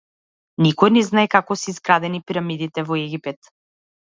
Никој 0.65 0.91
не 0.95 1.03
знае 1.09 1.29
како 1.35 1.57
се 1.65 1.69
изградени 1.73 2.23
пирамидите 2.31 2.89
во 2.89 2.99
Египет. 3.05 3.53